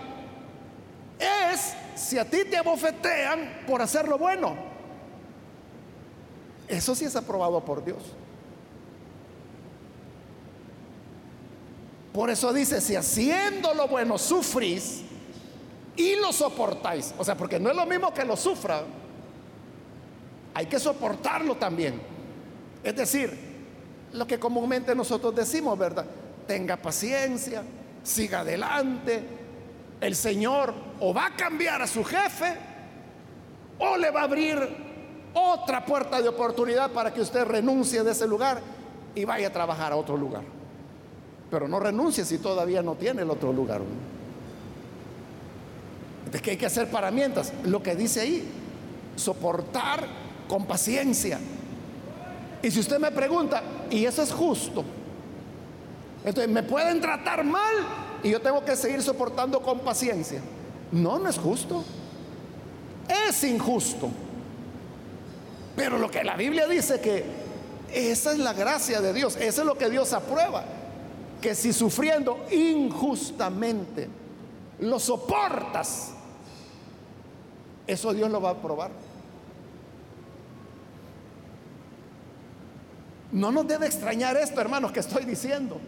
[1.20, 4.56] es si a ti te abofetean por hacer lo bueno.
[6.68, 8.00] Eso sí es aprobado por Dios.
[12.14, 15.02] Por eso dice, si haciendo lo bueno sufrís
[15.96, 18.84] y lo soportáis, o sea, porque no es lo mismo que lo sufra,
[20.54, 22.02] hay que soportarlo también.
[22.84, 23.52] Es decir,
[24.14, 26.06] lo que comúnmente nosotros decimos, ¿verdad?
[26.48, 27.64] Tenga paciencia,
[28.04, 29.24] siga adelante.
[30.02, 32.58] El Señor o va a cambiar a su jefe
[33.80, 34.58] o le va a abrir
[35.34, 38.62] otra puerta de oportunidad para que usted renuncie de ese lugar
[39.16, 40.44] y vaya a trabajar a otro lugar.
[41.52, 43.82] Pero no renuncie si todavía no tiene el otro lugar.
[46.32, 47.52] ¿De qué hay que hacer para mientras?
[47.66, 48.48] Lo que dice ahí,
[49.18, 50.08] soportar
[50.48, 51.40] con paciencia.
[52.64, 54.86] Y si usted me pregunta, ¿y eso es justo?
[56.24, 57.76] Entonces, ¿me pueden tratar mal
[58.24, 60.40] y yo tengo que seguir soportando con paciencia?
[60.94, 61.84] No, no es justo.
[63.28, 64.10] Es injusto.
[65.76, 67.26] Pero lo que la Biblia dice que
[67.94, 70.64] esa es la gracia de Dios, eso es lo que Dios aprueba
[71.42, 74.08] que si sufriendo injustamente
[74.80, 76.14] lo soportas,
[77.88, 78.92] eso Dios lo va a probar.
[83.32, 85.80] No nos debe extrañar esto, hermanos, que estoy diciendo,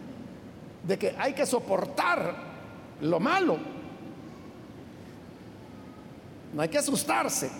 [0.82, 2.34] de que hay que soportar
[3.00, 3.58] lo malo.
[6.52, 7.50] No hay que asustarse.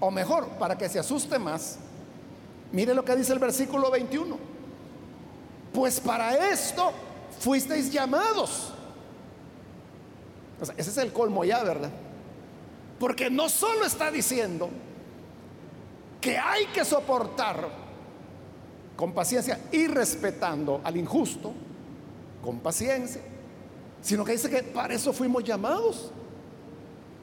[0.00, 1.78] O mejor, para que se asuste más,
[2.72, 4.36] mire lo que dice el versículo 21.
[5.72, 6.92] Pues para esto
[7.42, 8.72] fuisteis llamados.
[10.76, 11.90] ese es el colmo ya, ¿verdad?
[13.00, 14.70] Porque no solo está diciendo
[16.20, 17.68] que hay que soportar
[18.94, 21.52] con paciencia y respetando al injusto,
[22.44, 23.20] con paciencia,
[24.00, 26.12] sino que dice que para eso fuimos llamados.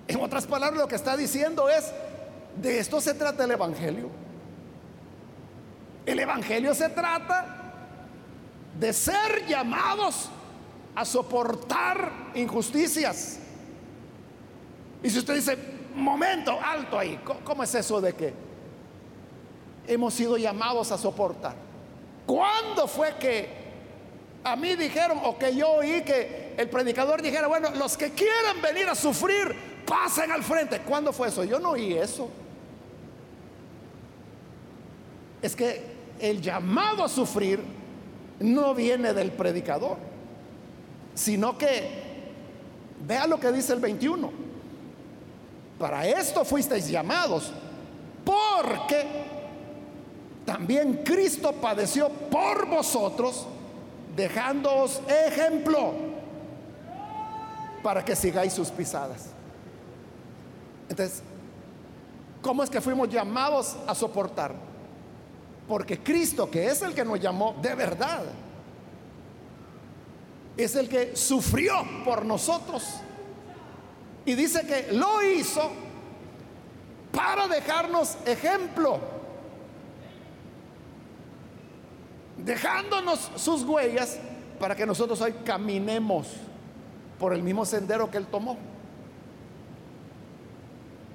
[0.06, 1.94] En otras palabras, lo que está diciendo es,
[2.62, 4.10] de esto se trata el Evangelio.
[6.06, 7.59] El Evangelio se trata
[8.80, 10.30] de ser llamados
[10.96, 13.40] a soportar injusticias.
[15.04, 15.58] Y si usted dice,
[15.96, 18.34] momento, alto ahí, ¿cómo es eso de que
[19.86, 21.56] hemos sido llamados a soportar?
[22.26, 23.50] ¿Cuándo fue que
[24.44, 28.62] a mí dijeron o que yo oí que el predicador dijera, bueno, los que quieran
[28.62, 30.80] venir a sufrir, pasen al frente?
[30.82, 31.44] ¿Cuándo fue eso?
[31.44, 32.30] Yo no oí eso.
[35.42, 37.79] Es que el llamado a sufrir
[38.40, 39.98] no viene del predicador,
[41.14, 42.08] sino que,
[43.06, 44.32] vea lo que dice el 21,
[45.78, 47.52] para esto fuisteis llamados,
[48.24, 49.06] porque
[50.46, 53.46] también Cristo padeció por vosotros,
[54.16, 55.94] dejándoos ejemplo
[57.84, 59.28] para que sigáis sus pisadas.
[60.90, 61.22] Entonces,
[62.42, 64.69] ¿cómo es que fuimos llamados a soportar?
[65.70, 68.24] Porque Cristo, que es el que nos llamó de verdad,
[70.58, 72.84] es el que sufrió por nosotros.
[74.26, 75.70] Y dice que lo hizo
[77.12, 79.00] para dejarnos ejemplo,
[82.38, 84.18] dejándonos sus huellas
[84.60, 86.30] para que nosotros hoy caminemos
[87.20, 88.58] por el mismo sendero que Él tomó.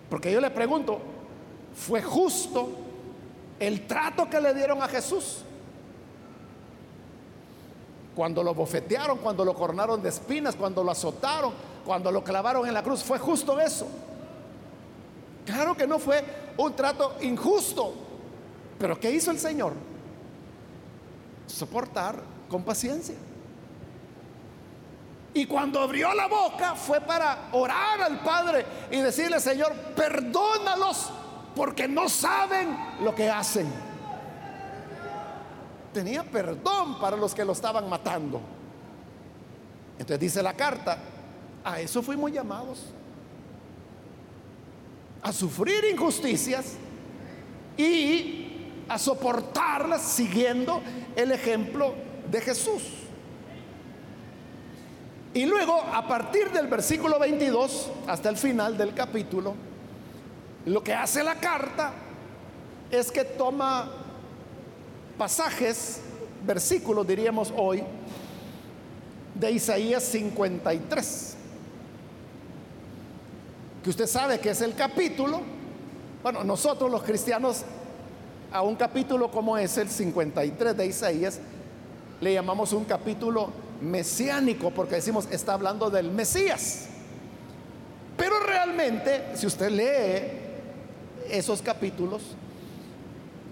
[0.09, 1.01] Porque yo le pregunto,
[1.75, 2.84] ¿fue justo
[3.64, 5.38] el trato que le dieron a Jesús.
[8.14, 11.53] Cuando lo bofetearon, cuando lo coronaron de espinas, cuando lo azotaron,
[11.85, 13.87] cuando lo clavaron en la cruz, fue justo eso.
[15.44, 16.25] Claro que no fue
[16.56, 17.92] un trato injusto.
[18.79, 19.73] Pero ¿qué hizo el Señor?
[21.46, 22.17] Soportar
[22.48, 23.17] con paciencia.
[25.35, 31.10] Y cuando abrió la boca fue para orar al Padre y decirle, Señor, perdónalos
[31.55, 33.67] porque no saben lo que hacen.
[35.92, 38.40] Tenía perdón para los que lo estaban matando.
[39.92, 40.98] Entonces dice la carta,
[41.65, 42.87] a eso fuimos llamados.
[45.23, 46.75] A sufrir injusticias
[47.77, 50.83] y a soportarlas siguiendo
[51.17, 51.94] el ejemplo
[52.31, 52.83] de Jesús.
[55.33, 59.55] Y luego, a partir del versículo 22 hasta el final del capítulo,
[60.67, 61.92] lo que hace la carta
[62.90, 63.90] es que toma
[65.19, 66.00] pasajes,
[66.44, 67.83] versículos diríamos hoy,
[69.35, 71.37] de Isaías 53,
[73.83, 75.40] que usted sabe que es el capítulo,
[76.23, 77.62] bueno, nosotros los cristianos
[78.52, 81.40] a un capítulo como es el 53 de Isaías,
[82.21, 83.50] le llamamos un capítulo
[83.81, 86.87] mesiánico porque decimos está hablando del Mesías.
[88.17, 90.44] Pero realmente, si usted lee
[91.31, 92.22] esos capítulos,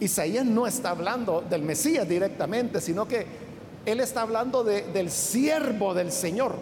[0.00, 3.26] Isaías no está hablando del Mesías directamente, sino que
[3.86, 6.54] él está hablando del siervo del Señor.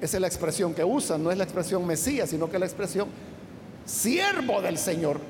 [0.00, 3.08] Esa es la expresión que usa, no es la expresión Mesías, sino que la expresión
[3.84, 5.20] siervo del Señor.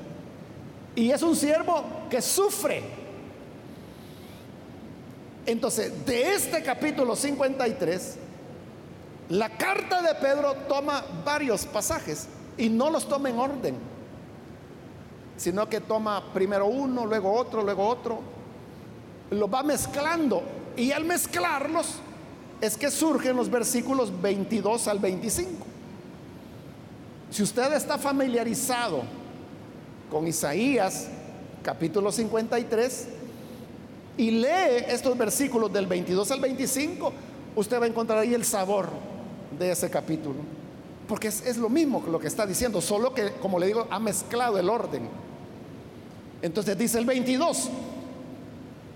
[0.95, 2.81] Y es un siervo que sufre.
[5.45, 8.15] Entonces, de este capítulo 53,
[9.29, 13.75] la carta de Pedro toma varios pasajes y no los toma en orden,
[15.37, 18.19] sino que toma primero uno, luego otro, luego otro,
[19.31, 20.43] los va mezclando
[20.75, 21.95] y al mezclarlos
[22.61, 25.51] es que surgen los versículos 22 al 25.
[27.29, 29.01] Si usted está familiarizado
[30.09, 31.07] con Isaías
[31.63, 33.07] capítulo 53
[34.17, 37.11] y lee estos versículos del 22 al 25,
[37.55, 38.89] usted va a encontrar ahí el sabor
[39.57, 40.35] de ese capítulo.
[41.07, 43.87] Porque es, es, lo mismo que lo que está diciendo, solo que, como le digo,
[43.89, 45.09] ha mezclado el orden.
[46.43, 47.69] Entonces dice el 22,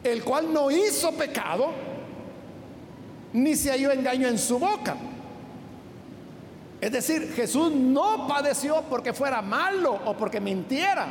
[0.03, 1.69] el cual no hizo pecado,
[3.31, 4.97] ni se halló engaño en su boca.
[6.81, 11.07] Es decir, Jesús no padeció porque fuera malo o porque mintiera.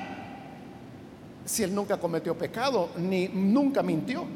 [1.46, 4.26] Si él nunca cometió pecado, ni nunca mintió.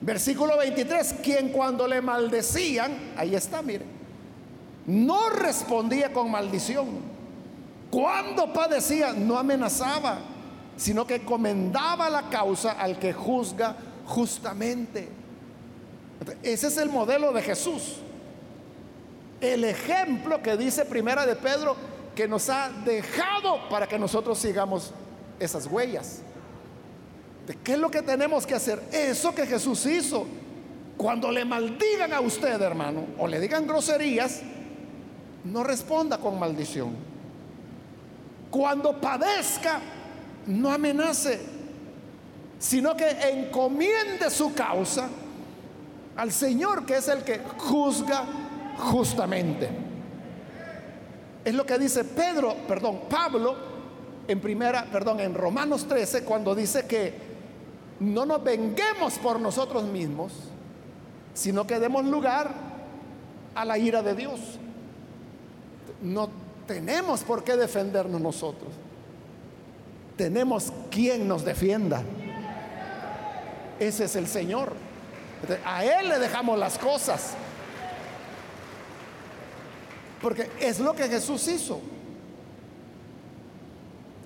[0.00, 3.84] Versículo 23, quien cuando le maldecían, ahí está, mire,
[4.86, 6.86] no respondía con maldición.
[7.90, 10.18] Cuando padecía, no amenazaba,
[10.76, 15.08] sino que comendaba la causa al que juzga justamente.
[16.42, 17.96] Ese es el modelo de Jesús.
[19.40, 21.76] El ejemplo que dice Primera de Pedro
[22.14, 24.92] que nos ha dejado para que nosotros sigamos
[25.38, 26.20] esas huellas.
[27.46, 28.82] ¿De qué es lo que tenemos que hacer?
[28.90, 30.26] Eso que Jesús hizo.
[30.96, 34.40] Cuando le maldigan a usted, hermano, o le digan groserías,
[35.44, 36.96] no responda con maldición.
[38.50, 39.80] Cuando padezca,
[40.46, 41.40] no amenace,
[42.58, 45.08] sino que encomiende su causa
[46.16, 48.24] al Señor, que es el que juzga
[48.78, 49.68] justamente.
[51.44, 53.56] Es lo que dice Pedro, perdón, Pablo
[54.28, 57.14] en primera, perdón, en Romanos 13 cuando dice que
[58.00, 60.32] no nos venguemos por nosotros mismos,
[61.34, 62.52] sino que demos lugar
[63.54, 64.40] a la ira de Dios.
[66.02, 66.28] No
[66.66, 68.70] tenemos por qué defendernos nosotros.
[70.16, 72.02] Tenemos quien nos defienda.
[73.78, 74.72] Ese es el Señor.
[75.64, 77.34] A Él le dejamos las cosas.
[80.22, 81.80] Porque es lo que Jesús hizo.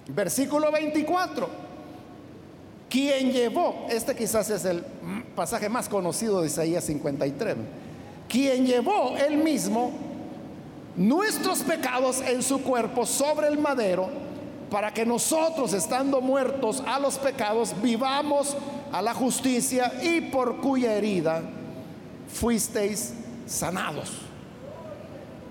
[0.08, 1.70] Versículo 24.
[2.88, 4.84] Quien llevó, este quizás es el
[5.36, 7.54] pasaje más conocido de Isaías 53,
[8.28, 9.92] quien llevó él mismo
[10.96, 14.08] nuestros pecados en su cuerpo sobre el madero,
[14.70, 18.56] para que nosotros, estando muertos a los pecados, vivamos
[18.92, 21.42] a la justicia y por cuya herida
[22.28, 23.14] fuisteis
[23.46, 24.10] sanados.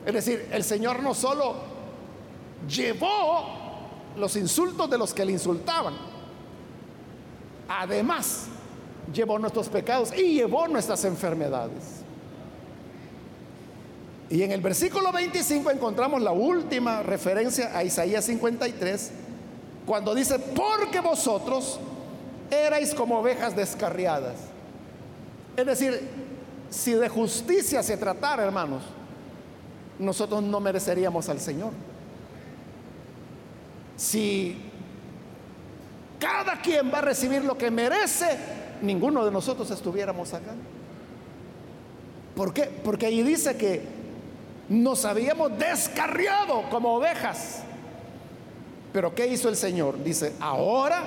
[0.05, 1.55] Es decir, el Señor no solo
[2.67, 3.45] llevó
[4.15, 5.95] los insultos de los que le insultaban,
[7.67, 8.47] además
[9.13, 12.03] llevó nuestros pecados y llevó nuestras enfermedades.
[14.29, 19.11] Y en el versículo 25 encontramos la última referencia a Isaías 53,
[19.85, 21.79] cuando dice, porque vosotros
[22.51, 24.35] erais como ovejas descarriadas.
[25.57, 26.07] Es decir,
[26.69, 28.83] si de justicia se tratara, hermanos,
[29.97, 31.71] nosotros no mereceríamos al Señor.
[33.97, 34.57] Si
[36.19, 38.37] cada quien va a recibir lo que merece,
[38.83, 40.53] ninguno de nosotros estuviéramos acá.
[42.35, 42.69] ¿Por qué?
[42.83, 43.98] Porque ahí dice que
[44.69, 47.63] nos habíamos descarriado como ovejas.
[48.93, 50.03] Pero ¿qué hizo el Señor?
[50.03, 51.03] Dice, ahora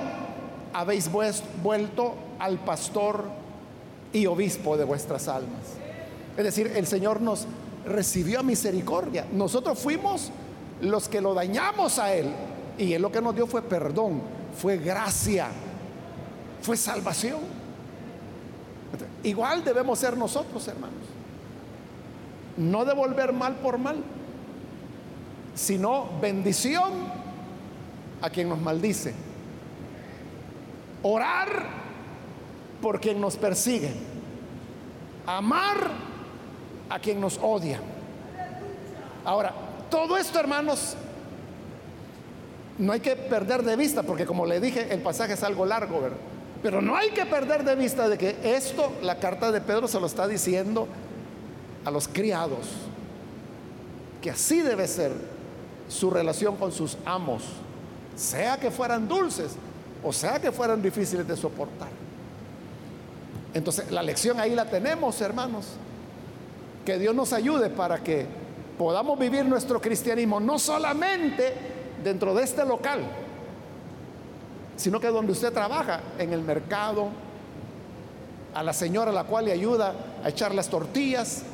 [0.72, 3.24] habéis vuelto al pastor
[4.12, 5.74] y obispo de vuestras almas.
[6.36, 7.46] Es decir, el Señor nos
[7.86, 9.26] recibió misericordia.
[9.32, 10.30] Nosotros fuimos
[10.80, 12.32] los que lo dañamos a Él.
[12.78, 14.22] Y Él lo que nos dio fue perdón,
[14.56, 15.48] fue gracia,
[16.62, 17.40] fue salvación.
[19.22, 21.11] Igual debemos ser nosotros, hermanos.
[22.56, 24.02] No devolver mal por mal,
[25.54, 26.92] sino bendición
[28.20, 29.14] a quien nos maldice.
[31.02, 31.66] Orar
[32.80, 33.92] por quien nos persigue.
[35.26, 35.90] Amar
[36.90, 37.80] a quien nos odia.
[39.24, 39.52] Ahora,
[39.90, 40.96] todo esto, hermanos,
[42.78, 46.00] no hay que perder de vista, porque como le dije, el pasaje es algo largo,
[46.00, 46.18] ¿verdad?
[46.62, 49.98] Pero no hay que perder de vista de que esto, la carta de Pedro se
[49.98, 50.86] lo está diciendo
[51.84, 52.66] a los criados,
[54.20, 55.12] que así debe ser
[55.88, 57.42] su relación con sus amos,
[58.16, 59.56] sea que fueran dulces
[60.04, 61.88] o sea que fueran difíciles de soportar.
[63.54, 65.66] Entonces, la lección ahí la tenemos, hermanos.
[66.84, 68.26] Que Dios nos ayude para que
[68.76, 71.54] podamos vivir nuestro cristianismo no solamente
[72.02, 73.02] dentro de este local,
[74.76, 77.08] sino que donde usted trabaja, en el mercado,
[78.54, 81.44] a la señora a la cual le ayuda a echar las tortillas,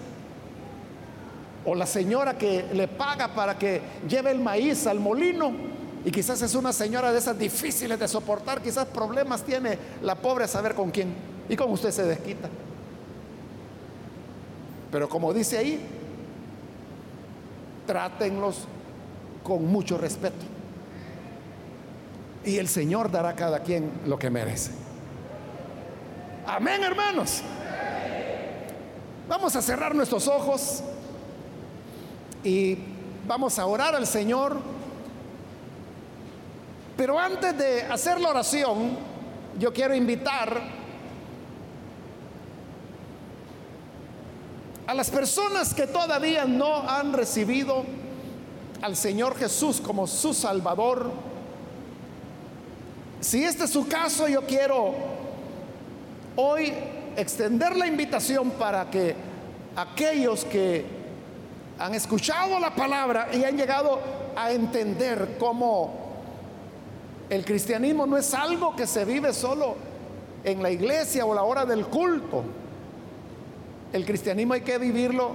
[1.68, 5.52] o la señora que le paga para que lleve el maíz al molino,
[6.02, 10.44] y quizás es una señora de esas difíciles de soportar, quizás problemas tiene la pobre
[10.44, 11.12] a saber con quién,
[11.46, 12.48] y con usted se desquita.
[14.90, 15.78] Pero como dice ahí,
[17.86, 18.66] trátenlos
[19.42, 20.46] con mucho respeto.
[22.46, 24.70] Y el Señor dará a cada quien lo que merece.
[26.46, 27.42] Amén, hermanos.
[29.28, 30.82] Vamos a cerrar nuestros ojos
[32.44, 32.76] y
[33.26, 34.58] vamos a orar al Señor.
[36.96, 38.96] Pero antes de hacer la oración,
[39.58, 40.60] yo quiero invitar
[44.86, 47.84] a las personas que todavía no han recibido
[48.82, 51.10] al Señor Jesús como su Salvador
[53.20, 54.94] si este es su caso, yo quiero
[56.36, 56.72] hoy
[57.16, 59.14] extender la invitación para que
[59.74, 60.84] aquellos que
[61.78, 64.00] han escuchado la palabra y han llegado
[64.34, 66.08] a entender cómo
[67.30, 69.76] el cristianismo no es algo que se vive solo
[70.44, 72.42] en la iglesia o la hora del culto.
[73.92, 75.32] El cristianismo hay que vivirlo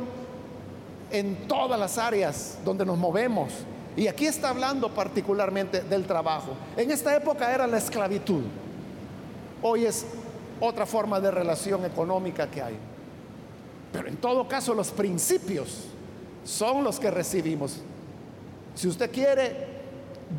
[1.11, 3.51] en todas las áreas donde nos movemos
[3.95, 6.53] y aquí está hablando particularmente del trabajo.
[6.75, 8.41] En esta época era la esclavitud.
[9.61, 10.05] Hoy es
[10.59, 12.75] otra forma de relación económica que hay.
[13.91, 15.92] Pero en todo caso los principios
[16.43, 17.77] son los que recibimos.
[18.75, 19.67] Si usted quiere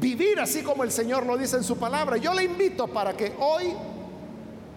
[0.00, 3.32] vivir así como el Señor lo dice en su palabra, yo le invito para que
[3.38, 3.72] hoy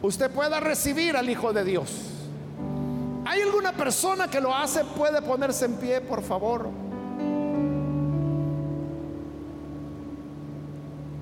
[0.01, 1.91] usted pueda recibir al Hijo de Dios.
[3.25, 4.86] ¿Hay alguna persona que lo hace?
[4.86, 6.69] ¿Puede ponerse en pie, por favor?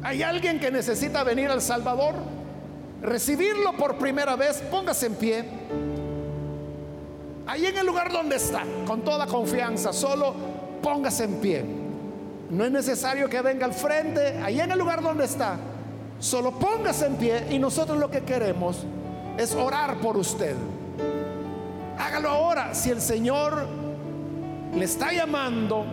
[0.03, 2.13] ¿Hay alguien que necesita venir al Salvador?
[3.01, 5.45] Recibirlo por primera vez, póngase en pie.
[7.47, 10.33] Ahí en el lugar donde está, con toda confianza, solo
[10.81, 11.65] póngase en pie.
[12.49, 15.57] No es necesario que venga al frente, ahí en el lugar donde está,
[16.19, 18.77] solo póngase en pie y nosotros lo que queremos
[19.37, 20.55] es orar por usted.
[21.97, 23.67] Hágalo ahora, si el Señor
[24.73, 25.85] le está llamando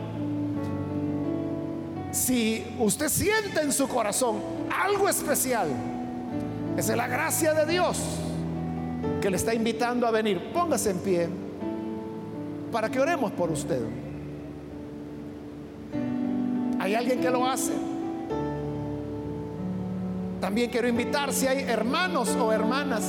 [2.13, 4.37] si usted siente en su corazón
[4.71, 5.69] algo especial,
[6.77, 7.99] es la gracia de Dios
[9.21, 10.53] que le está invitando a venir.
[10.53, 11.29] Póngase en pie
[12.73, 13.83] para que oremos por usted.
[16.81, 17.73] ¿Hay alguien que lo hace?
[20.41, 23.05] También quiero invitar si hay hermanos o hermanas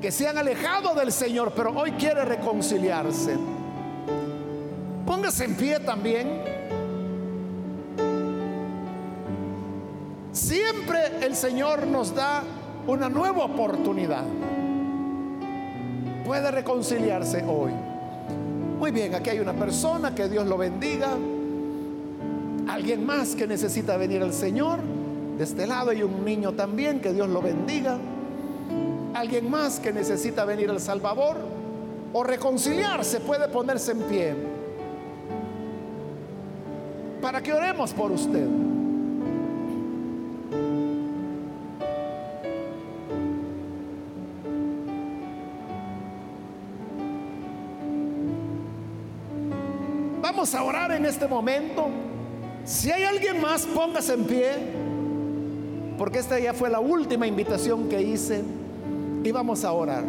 [0.00, 3.36] que se han alejado del Señor, pero hoy quiere reconciliarse.
[5.06, 6.42] Póngase en pie también.
[10.32, 12.42] Siempre el Señor nos da
[12.88, 14.24] una nueva oportunidad.
[16.24, 17.72] Puede reconciliarse hoy.
[18.78, 21.16] Muy bien, aquí hay una persona, que Dios lo bendiga.
[22.68, 24.80] Alguien más que necesita venir al Señor.
[25.38, 27.98] De este lado hay un niño también, que Dios lo bendiga.
[29.14, 31.36] Alguien más que necesita venir al Salvador
[32.12, 34.34] o reconciliarse puede ponerse en pie
[37.20, 38.48] para que oremos por usted.
[50.54, 51.88] A orar en este momento.
[52.64, 54.52] Si hay alguien más, póngase en pie,
[55.98, 58.42] porque esta ya fue la última invitación que hice
[59.24, 60.04] y vamos a orar.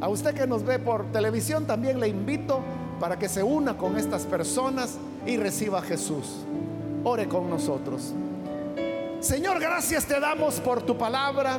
[0.00, 2.60] A usted que nos ve por televisión también le invito
[2.98, 6.36] para que se una con estas personas y reciba a Jesús.
[7.04, 8.14] Ore con nosotros.
[9.20, 11.58] Señor, gracias te damos por tu palabra,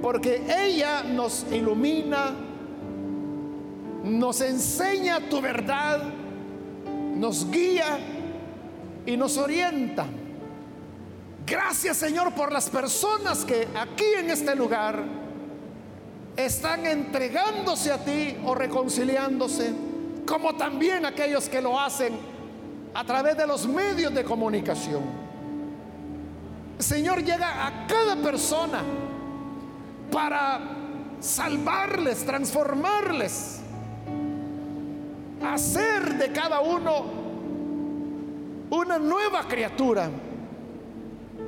[0.00, 2.32] porque ella nos ilumina,
[4.04, 6.02] nos enseña tu verdad
[7.22, 7.98] nos guía
[9.06, 10.06] y nos orienta.
[11.46, 15.02] Gracias Señor por las personas que aquí en este lugar
[16.36, 19.72] están entregándose a ti o reconciliándose,
[20.26, 22.14] como también aquellos que lo hacen
[22.94, 25.02] a través de los medios de comunicación.
[26.78, 28.82] Señor llega a cada persona
[30.10, 30.60] para
[31.20, 33.61] salvarles, transformarles,
[35.44, 37.04] hacer de cada uno
[38.70, 40.10] una nueva criatura.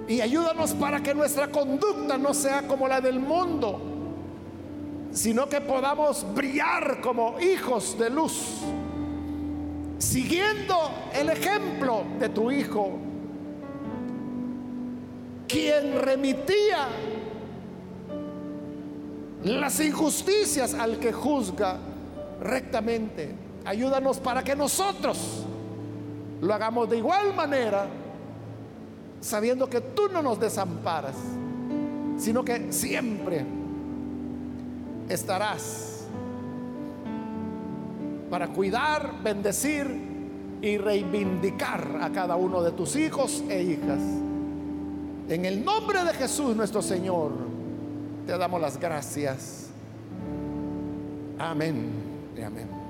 [0.07, 3.81] Y ayúdanos para que nuestra conducta no sea como la del mundo,
[5.11, 8.61] sino que podamos brillar como hijos de luz,
[9.99, 10.77] siguiendo
[11.15, 12.99] el ejemplo de tu Hijo,
[15.49, 16.89] quien remitía
[19.45, 21.79] las injusticias al que juzga
[22.41, 23.44] rectamente.
[23.65, 25.45] Ayúdanos para que nosotros
[26.41, 27.87] lo hagamos de igual manera,
[29.21, 31.17] sabiendo que tú no nos desamparas,
[32.19, 33.45] sino que siempre
[35.09, 36.07] estarás
[38.31, 39.87] para cuidar, bendecir
[40.61, 44.01] y reivindicar a cada uno de tus hijos e hijas.
[45.29, 47.33] En el nombre de Jesús nuestro Señor,
[48.27, 49.69] te damos las gracias.
[51.39, 51.93] Amén
[52.37, 52.84] y amén.